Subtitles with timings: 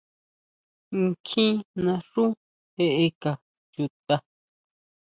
[1.03, 2.23] ¿Nkjín naxú
[2.75, 3.31] jeʼeka
[3.73, 4.15] chuta?